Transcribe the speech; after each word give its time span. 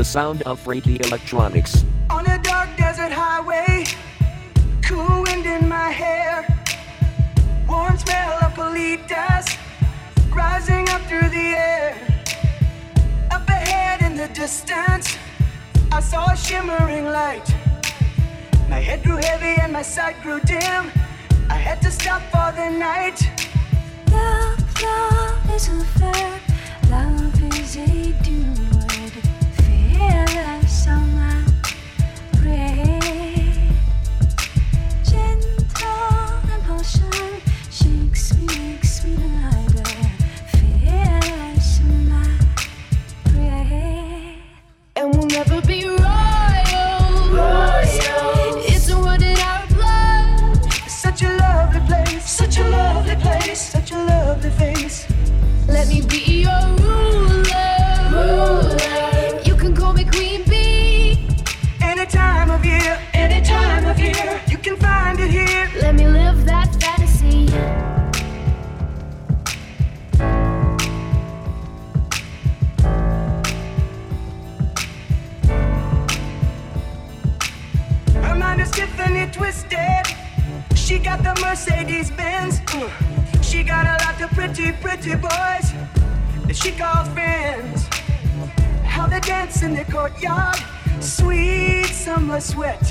the 0.00 0.04
sound 0.04 0.40
of 0.44 0.58
Freaky 0.58 0.98
Electronics. 1.04 1.84
On 2.08 2.24
a 2.26 2.38
dark 2.38 2.70
desert 2.78 3.12
highway, 3.12 3.84
cool 4.82 5.24
wind 5.24 5.44
in 5.44 5.68
my 5.68 5.90
hair, 5.90 6.36
warm 7.68 7.98
smell 7.98 8.32
of 8.42 8.54
colitas 8.54 9.58
rising 10.34 10.88
up 10.88 11.02
through 11.02 11.28
the 11.28 11.48
air. 11.68 11.92
Up 13.30 13.46
ahead 13.46 14.00
in 14.00 14.16
the 14.16 14.28
distance, 14.28 15.18
I 15.92 16.00
saw 16.00 16.32
a 16.32 16.36
shimmering 16.36 17.04
light. 17.04 17.54
My 18.70 18.80
head 18.80 19.02
grew 19.02 19.16
heavy 19.16 19.60
and 19.60 19.70
my 19.70 19.82
sight 19.82 20.16
grew 20.22 20.40
dim. 20.40 20.90
I 21.50 21.58
had 21.66 21.82
to 21.82 21.90
stop 21.90 22.22
for 22.32 22.48
the 22.56 22.70
night. 22.70 23.20
Love, 24.10 24.82
love 24.82 25.50
is 25.54 25.68
a 25.68 25.84
verb. 25.98 26.40
Love 26.88 27.60
is 27.60 27.76
a 27.76 28.12
doing 28.22 28.69
place, 52.04 52.30
such 52.30 52.58
a 52.58 52.68
lovely 52.68 53.16
place, 53.16 53.60
such 53.60 53.92
a 53.92 53.94
lovely 53.94 54.06
face. 54.08 54.09
Sweat. 92.40 92.89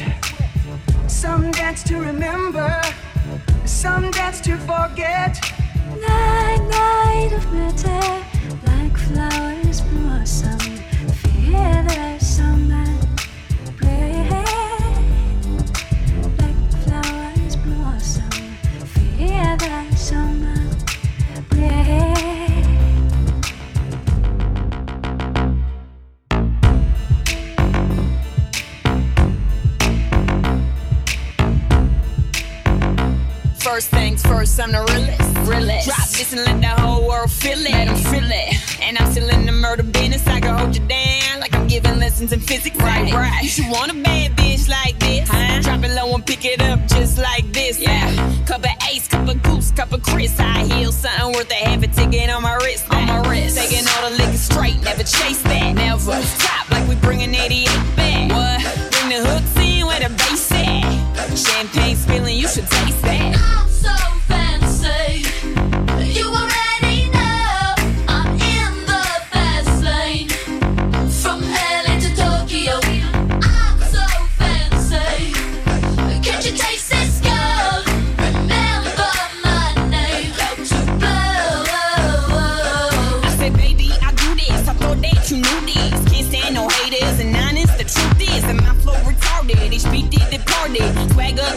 First 34.24 34.60
I'm 34.60 34.72
the 34.72 34.84
realest. 34.84 35.50
realest. 35.50 35.88
Drop 35.88 36.08
this 36.10 36.34
and 36.34 36.46
let 36.46 36.62
the 36.62 36.82
whole 36.82 37.08
world 37.08 37.32
feel 37.32 37.60
it. 37.60 37.72
Let 37.72 37.88
'em 37.88 37.96
feel 37.96 38.30
it. 38.30 38.56
And 38.82 38.98
I'm 38.98 39.12
still 39.12 39.30
in 39.30 39.46
the 39.46 39.52
murder 39.52 39.84
business. 39.84 40.26
I 40.28 40.40
can 40.40 40.56
hold 40.58 40.76
you 40.76 40.86
down 40.88 41.40
like 41.40 41.54
I'm 41.56 41.68
giving 41.68 42.00
lessons 42.00 42.32
in 42.32 42.40
physics. 42.40 42.78
Right, 42.78 43.12
right. 43.14 43.44
You 43.44 43.50
should 43.50 43.70
want 43.70 43.92
a 43.92 43.96
bad 43.96 44.36
bitch 44.36 44.68
like 44.70 45.00
this. 45.00 45.30
Huh? 45.30 45.62
Drop 45.62 45.84
it 45.84 45.92
low 45.92 46.14
and 46.16 46.26
pick 46.26 46.46
it 46.46 46.62
up 46.62 46.80
just 46.88 47.18
like 47.18 47.52
this. 47.54 47.80
Yeah. 47.80 48.10
Cup 48.46 48.64
of 48.64 48.72
ace, 48.92 49.08
cup 49.08 49.28
of 49.28 49.42
goose, 49.44 49.72
cup 49.72 49.92
of 49.94 50.02
Chris. 50.02 50.38
High 50.38 50.64
heel, 50.66 50.92
something 50.92 51.34
worth 51.34 51.52
a 51.52 51.56
half 51.56 51.84
a 51.84 51.88
ticket 51.88 52.30
on 52.30 52.42
my 52.44 52.56
wrist. 52.56 52.86
On 52.92 53.06
my 53.06 53.20
wrist. 53.30 53.58
Taking 53.58 53.88
all 53.88 54.10
the 54.10 54.18
liquor 54.18 54.38
straight, 54.38 54.82
never 54.84 55.04
chase 55.04 55.42
that. 55.44 55.74
Never 55.76 56.22
stop 56.24 56.70
like 56.72 56.88
we 56.88 56.96
bring 56.96 57.20
bringing 57.20 57.36
88 57.36 57.96
back. 57.96 58.30
What? 58.32 58.92
Bring 58.92 59.10
the 59.10 59.28
hooks 59.28 59.56
in 59.58 59.86
where 59.88 60.00
the 60.00 60.10
bass 60.10 60.52
at. 60.52 61.38
Champagne 61.38 61.96
spilling, 61.96 62.38
you 62.38 62.48
should 62.48 62.70
taste 62.70 63.02
that. 63.02 63.69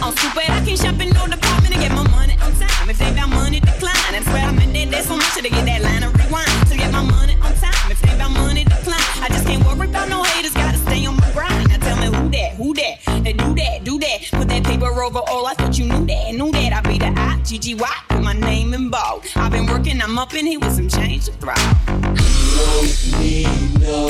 Swagger 0.03 0.07
on 0.07 0.17
stupid. 0.17 0.51
I 0.51 0.65
can 0.65 0.77
shop 0.77 1.01
in 1.01 1.11
no 1.11 1.27
department 1.27 1.75
and 1.75 1.83
get 1.83 1.93
my 1.93 2.09
money 2.11 2.37
on 2.43 2.53
time. 2.53 2.91
If 2.91 2.99
they 2.99 3.15
got 3.15 3.29
money, 3.29 3.61
decline. 3.61 3.95
That's 4.11 4.27
where 4.27 4.45
I'm 4.45 4.59
at. 4.59 4.73
That, 4.73 4.91
that's 4.91 5.07
so 5.07 5.17
much 5.17 5.35
to 5.35 5.43
get 5.43 5.65
that 5.67 5.83
line 5.83 6.03
of 6.03 6.15
rewind. 6.15 6.67
To 6.69 6.77
get 6.77 6.93
my 6.93 7.03
money 7.03 7.35
on 7.35 7.55
time. 7.55 7.91
If 7.91 8.01
they 8.03 8.17
got 8.19 8.31
money, 8.31 8.65
decline. 8.65 9.23
I 9.23 9.29
just 9.29 9.47
can't 9.47 9.65
worry 9.65 9.89
about 9.89 10.09
no 10.09 10.23
haters. 10.23 10.53
Gotta 10.55 10.79
stay 10.79 11.07
on 11.07 11.17
my 11.17 11.31
grind. 11.33 11.69
Now 11.69 11.79
tell 11.79 11.97
me 11.99 12.07
who 12.07 12.29
that, 12.31 12.53
who 12.55 12.75
that. 12.75 13.25
They 13.25 13.33
do 13.33 13.55
that, 13.55 13.85
do 13.85 13.99
that. 13.99 14.29
Put 14.33 14.49
that 14.49 14.65
paper 14.65 15.03
over 15.03 15.21
all. 15.29 15.47
I 15.47 15.55
thought 15.55 15.79
you 15.79 15.87
knew 15.87 16.05
that, 16.07 16.35
knew 16.35 16.51
that. 16.53 16.73
I 16.73 16.81
be 16.81 16.99
the 16.99 17.13
I, 17.17 17.41
G 17.45 17.59
G 17.59 17.75
Y. 17.75 17.97
Put 18.09 18.23
my 18.23 18.33
name 18.33 18.75
in 18.75 18.91
bold. 18.91 19.25
I've 19.37 19.53
been 19.53 19.67
working, 19.67 20.01
I'm 20.03 20.19
up 20.19 20.35
in 20.35 20.47
here 20.47 20.59
with 20.59 20.75
some 20.75 20.89
change 20.89 21.27
to 21.27 21.33
throw. 21.33 21.55
don't 21.55 23.21
need 23.21 23.81
no 23.81 24.09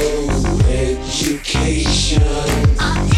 education. 0.68 2.22
I'm 2.80 3.11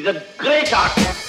He's 0.00 0.08
a 0.08 0.24
great 0.38 0.72
artist. 0.72 1.19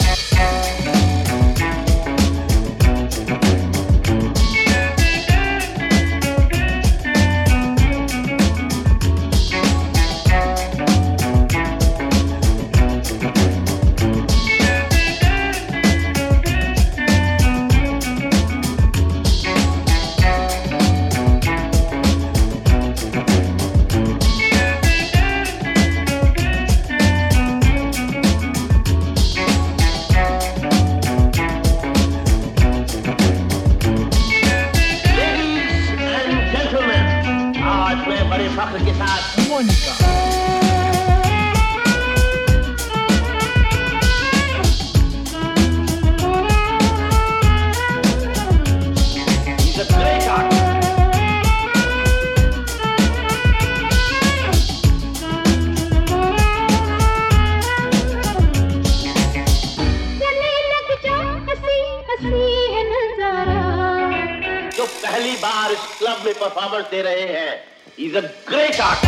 Performance 66.42 66.86
दे 66.92 67.02
रहे 67.02 67.26
हैं। 67.30 67.52
Is 68.00 68.16
a 68.18 68.22
great 68.50 68.80
art 68.82 69.06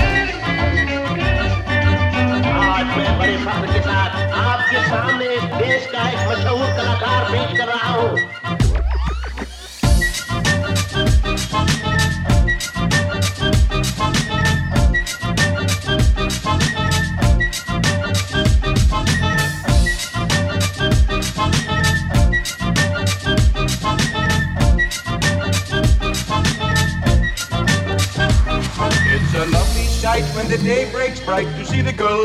आज 2.54 2.98
मैं 2.98 3.18
बड़े 3.20 3.38
फख्र 3.46 3.74
के 3.74 3.80
साथ 3.82 4.10
आपके 4.44 4.84
सामने 4.90 5.30
देश 5.58 5.88
का 5.92 6.10
एक 6.10 6.28
मशहूर 6.30 6.68
कलाकार 6.78 7.24
पेश 7.32 7.58
कर 7.58 7.68
रहा 7.68 7.92
हूँ। 7.92 8.43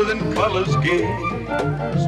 And 0.09 0.33
colors 0.33 0.75
gay, 0.77 1.05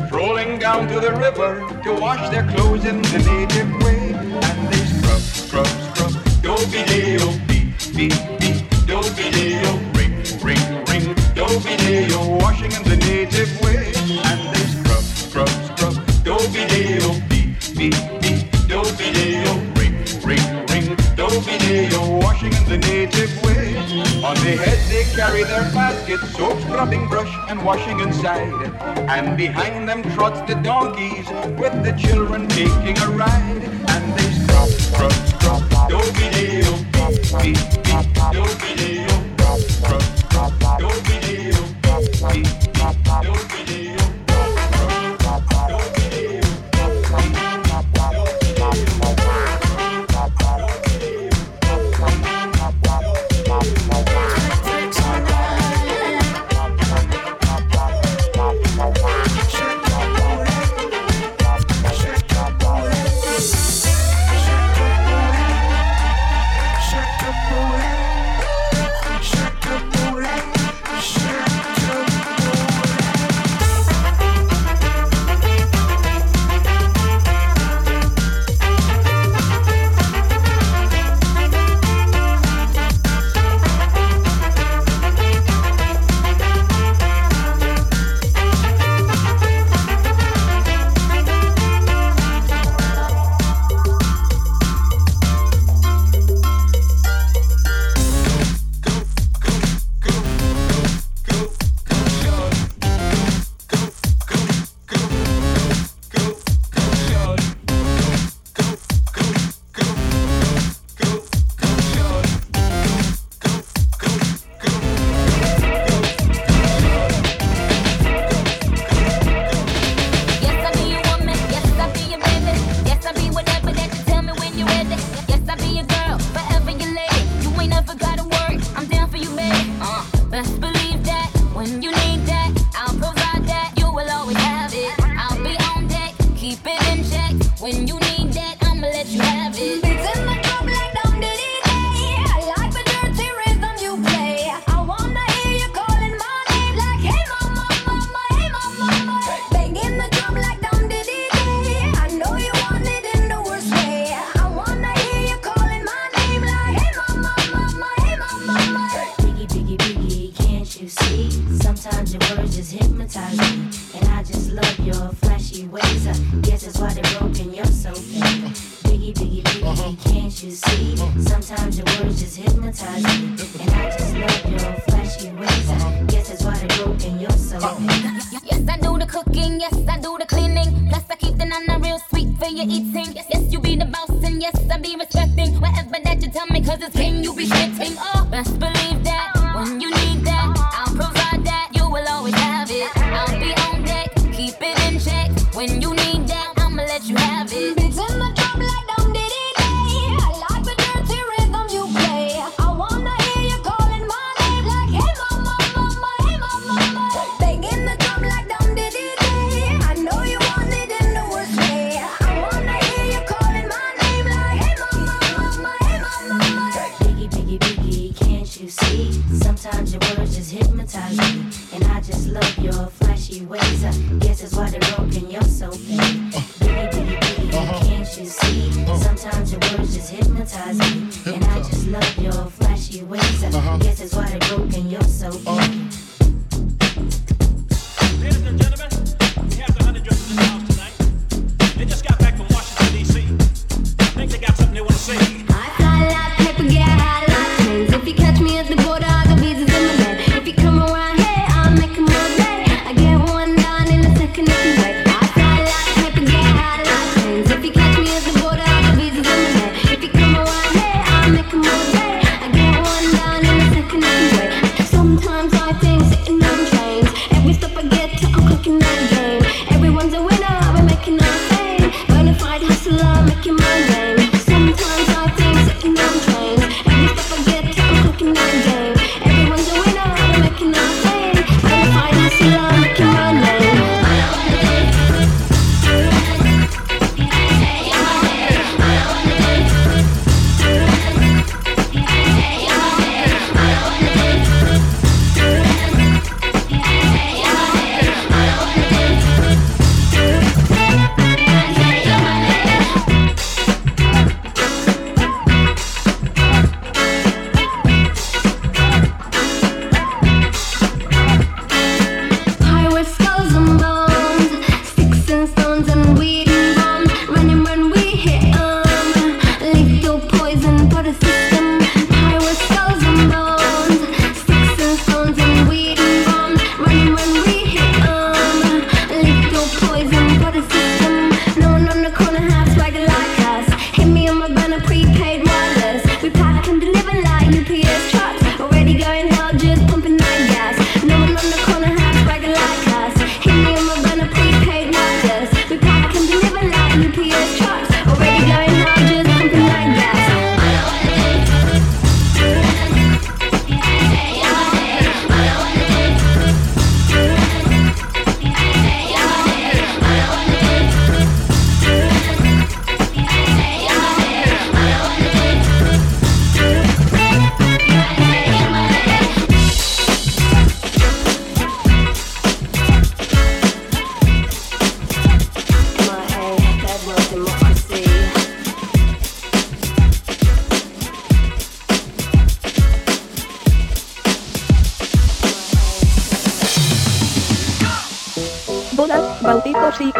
strolling 0.07 0.57
down 0.57 0.87
to 0.87 0.99
the 0.99 1.11
river 1.11 1.59
to 1.83 1.93
wash 2.01 2.27
their 2.31 2.47
clothes 2.49 2.83
in 2.85 2.99
the 2.99 3.19
native 3.19 3.71
way. 3.83 4.13
And 4.41 4.73
they 4.73 4.85
scrub, 4.87 5.21
scrub, 5.21 5.67
scrub, 5.67 6.41
dopey-dee-oh. 6.41 7.50
On 24.31 24.37
the 24.37 24.55
head 24.55 24.79
they 24.89 25.03
carry 25.13 25.43
their 25.43 25.63
basket, 25.73 26.21
soap, 26.29 26.57
scrubbing 26.61 27.05
brush, 27.09 27.35
and 27.49 27.61
washing 27.65 27.99
inside. 27.99 28.53
And 29.09 29.35
behind 29.35 29.89
them 29.89 30.03
trots 30.15 30.39
the 30.49 30.55
donkeys, 30.55 31.27
with 31.59 31.83
the 31.83 31.91
children 31.99 32.47
taking 32.47 32.97
a 32.99 33.07
ride. 33.09 33.61
And 33.89 34.17
they 34.17 34.31
scrub, 34.31 34.69
scrub, 34.69 35.11
scrub, 35.11 35.89
do 35.89 35.99
be 36.15 36.29
do 36.31 36.71
be 37.43 37.51
be, 37.51 37.53
do 38.31 38.43
be 38.85 39.00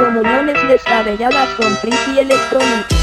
comuniones 0.05 0.63
les 0.63 0.87
arelladas 0.87 1.49
con 1.55 1.67
Friki 1.77 2.19
Electronics. 2.19 3.00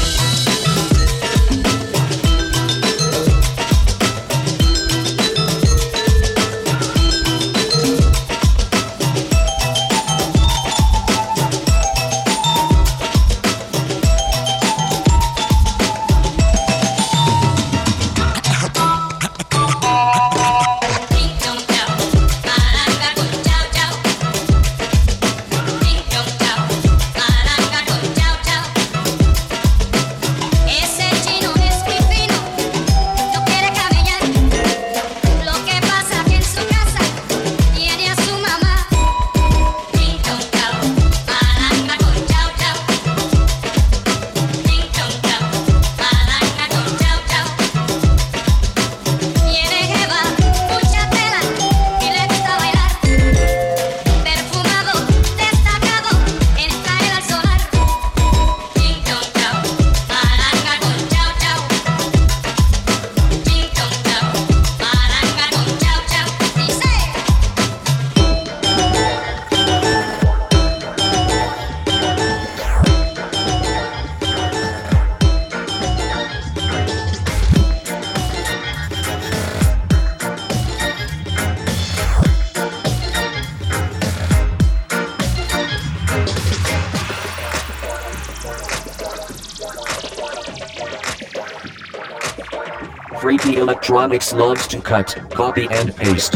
Alex 94.09 94.33
logs 94.33 94.65
to 94.65 94.81
cut, 94.81 95.15
copy 95.29 95.67
and 95.69 95.95
paste. 95.95 96.33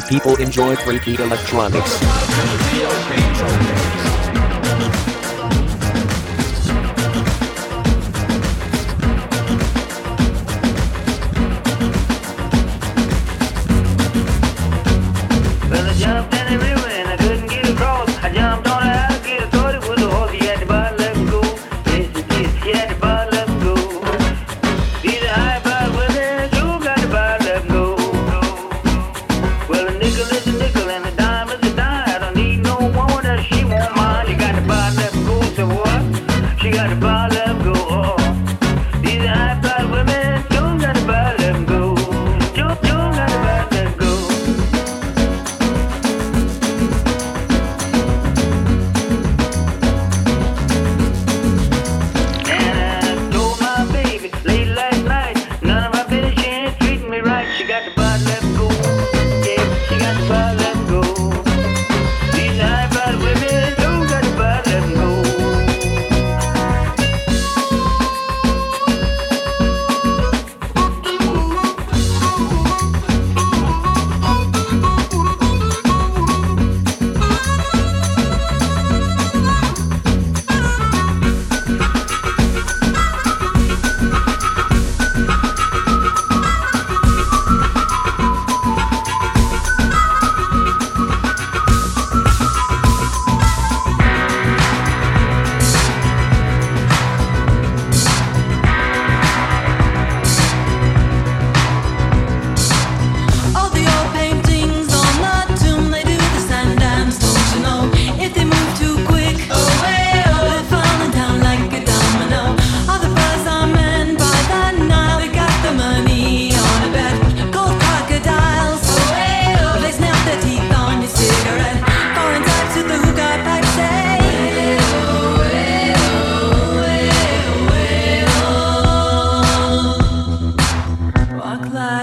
people 0.00 0.36
enjoy 0.36 0.76
creepy 0.76 1.14
electronics. 1.16 2.00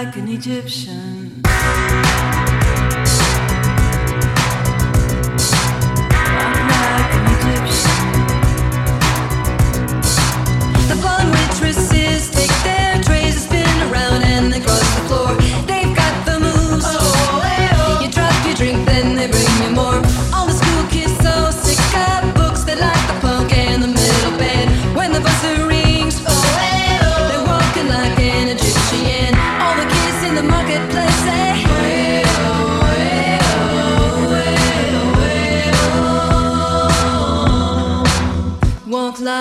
like 0.05 0.15
an 0.15 0.29
Egyptian. 0.29 1.18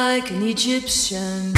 like 0.09 0.31
an 0.31 0.43
Egyptian. 0.43 1.58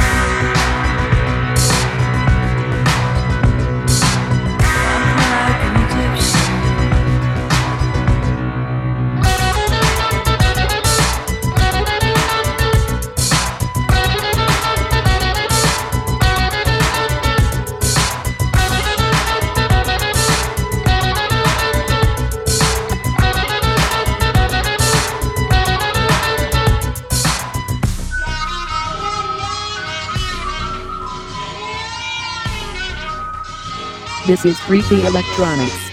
This 34.31 34.45
is 34.45 34.61
Freaky 34.61 35.05
Electronics. 35.05 35.90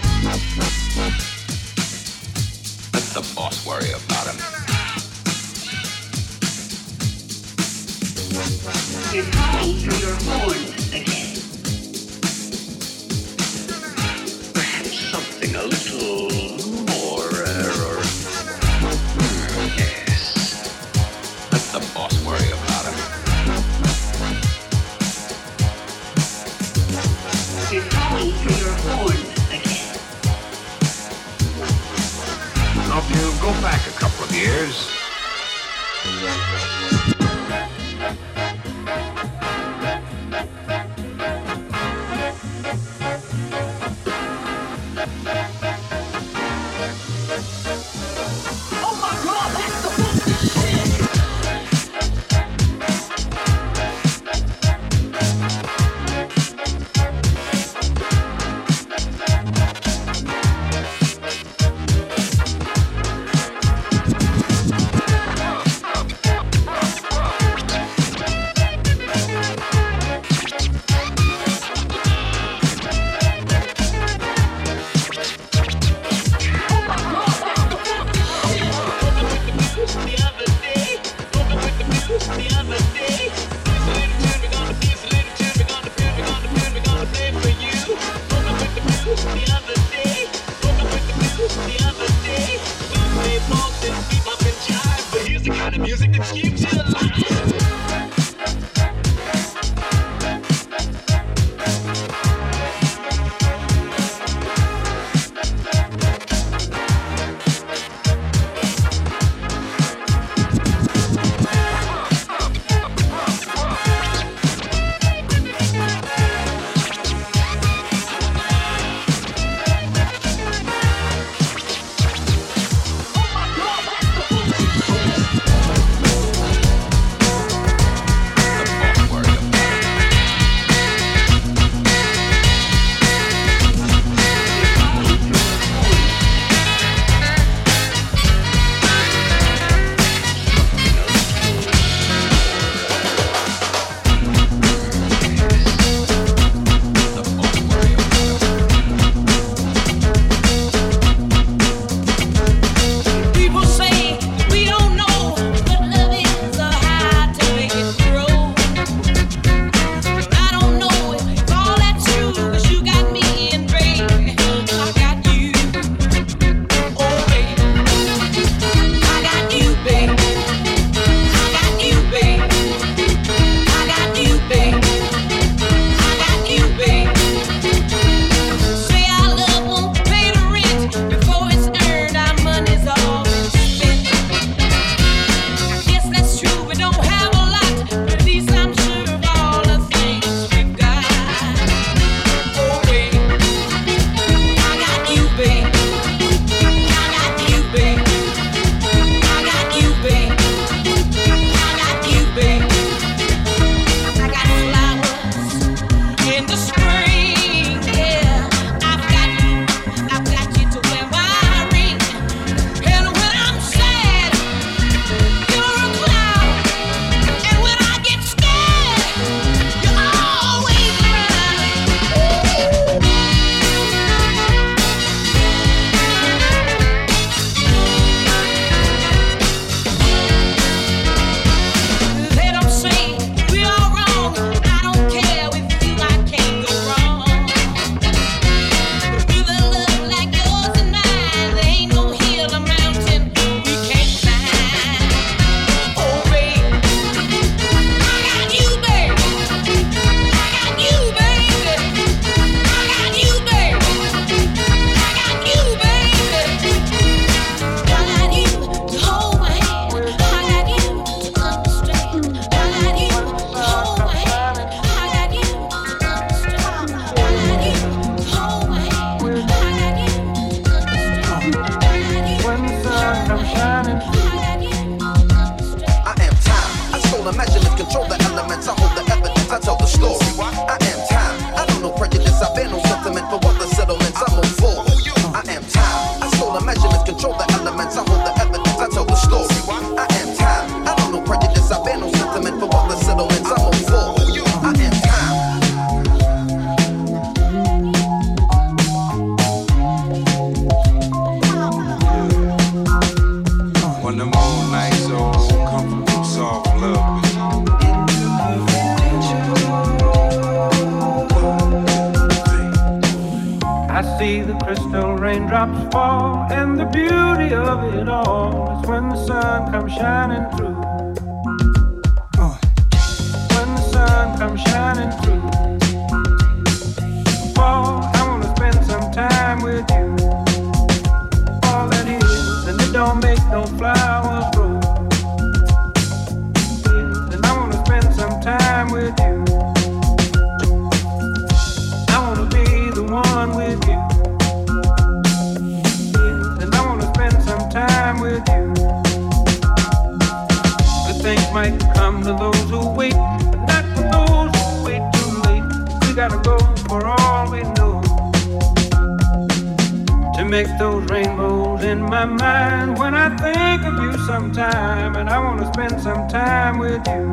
make 360.63 360.79
those 360.79 361.05
rainbows 361.11 361.83
in 361.83 362.01
my 362.01 362.25
mind 362.25 362.97
when 362.97 363.13
I 363.13 363.29
think 363.37 363.83
of 363.85 363.93
you 364.03 364.13
sometime, 364.25 365.15
and 365.15 365.29
I 365.29 365.37
wanna 365.37 365.71
spend 365.71 366.01
some 366.01 366.27
time 366.27 366.79
with 366.79 367.05
you. 367.13 367.31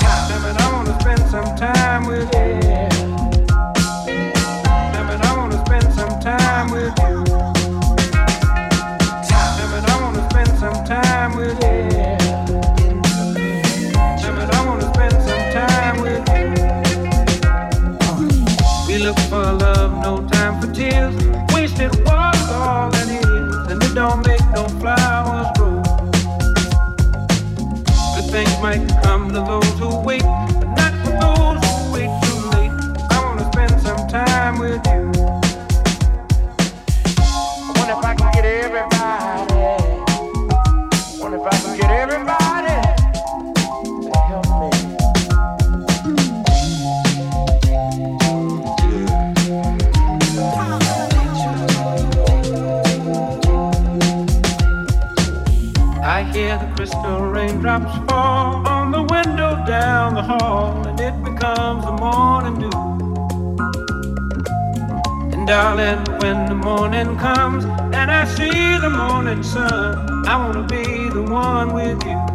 Time, 0.00 0.44
and 0.48 0.58
I 0.58 0.72
wanna 0.72 0.98
spend 0.98 1.20
some 1.28 1.56
time 1.56 2.06
with 2.06 2.34
you. 2.34 2.89
morning 66.60 67.16
comes 67.16 67.64
and 67.64 68.10
I 68.10 68.24
see 68.26 68.78
the 68.78 68.90
morning 68.90 69.42
sun, 69.42 70.26
I 70.26 70.36
wanna 70.36 70.66
be 70.66 71.08
the 71.08 71.22
one 71.22 71.72
with 71.72 72.04
you. 72.04 72.29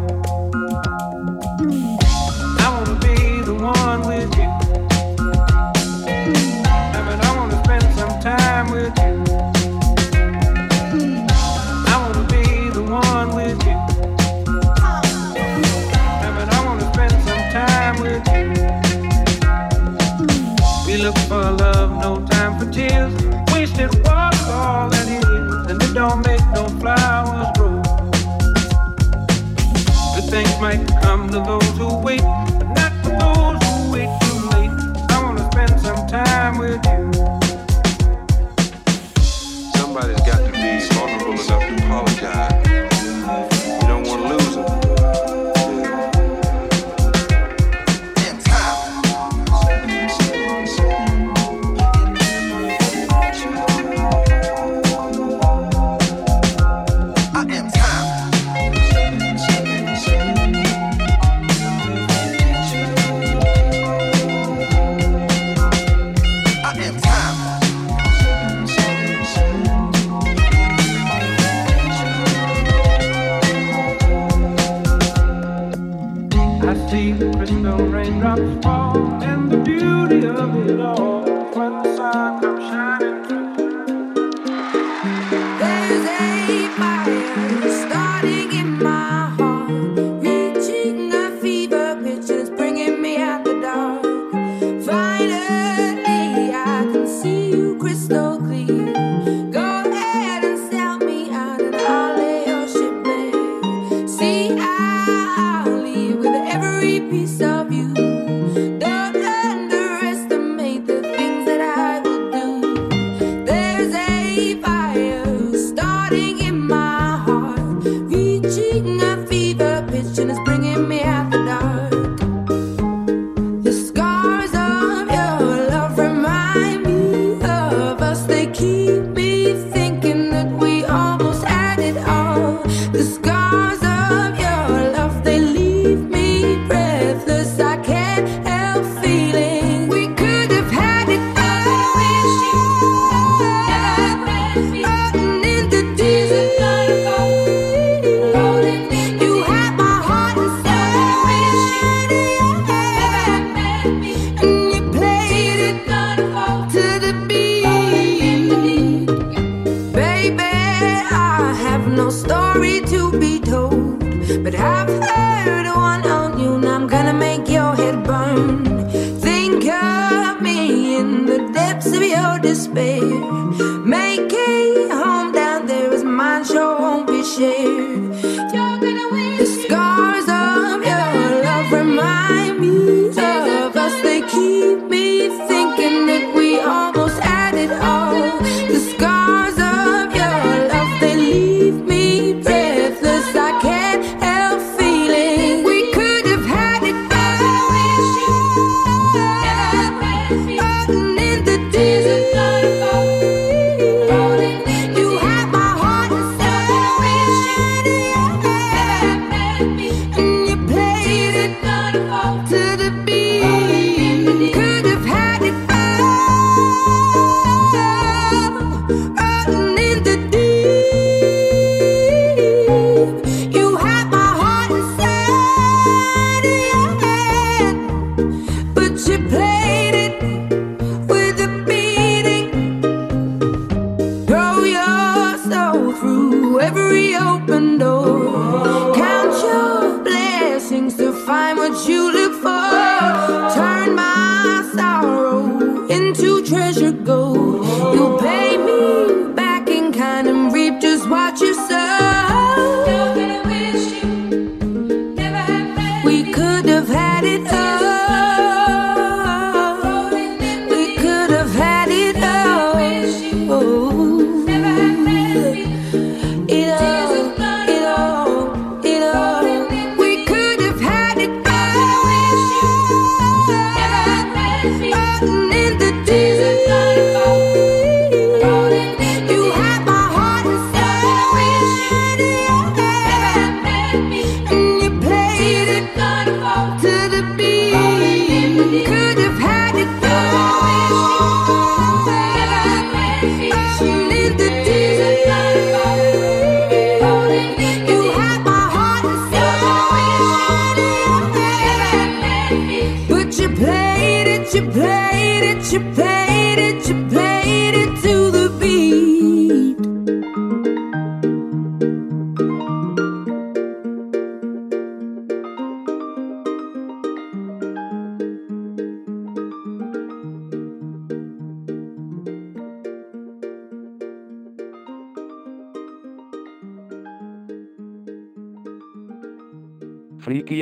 have. 164.56 165.05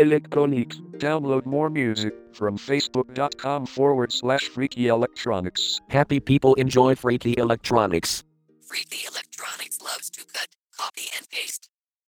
Electronics. 0.00 0.76
Download 0.98 1.44
more 1.46 1.70
music 1.70 2.14
from 2.32 2.56
facebook.com 2.56 3.66
forward 3.66 4.12
slash 4.12 4.48
freaky 4.48 4.88
electronics. 4.88 5.80
Happy 5.88 6.20
people 6.20 6.54
enjoy 6.54 6.94
freaky 6.94 7.34
electronics. 7.36 8.24
Freaky 8.66 9.06
Electronics 9.06 9.80
loves 9.82 10.10
to 10.10 10.24
cut, 10.32 10.48
copy, 10.76 11.04
and 11.16 11.28
paste. 11.30 11.68